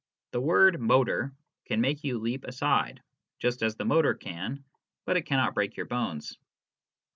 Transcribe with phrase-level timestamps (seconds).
[0.31, 1.35] The word" motor!"
[1.67, 3.03] can make you leap aside,
[3.37, 4.65] just as the motor can,
[5.05, 6.39] but it cannot break your bones.